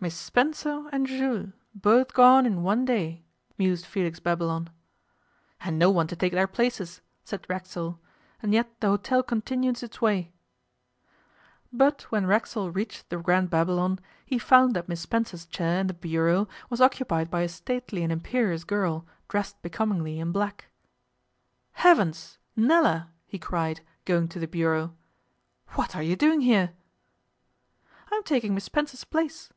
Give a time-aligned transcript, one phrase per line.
[0.00, 3.24] 'Miss Spencer and Jules both gone in one day!'
[3.58, 4.70] mused Felix Babylon.
[5.60, 8.00] 'And no one to take their places,' said Racksole.
[8.42, 10.32] 'And yet the hotel continues its way!'
[11.72, 15.94] But when Racksole reached the Grand Babylon he found that Miss Spencer's chair in the
[15.94, 20.70] bureau was occupied by a stately and imperious girl, dressed becomingly in black.
[21.74, 24.96] 'Heavens, Nella!' he cried, going to the bureau.
[25.76, 26.72] 'What are you doing here?'
[28.10, 29.46] 'I am taking Mis Spencer's place.